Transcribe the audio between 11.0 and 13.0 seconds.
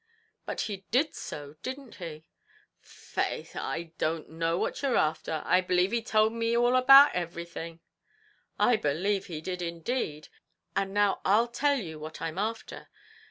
I'll tell you what I'm after.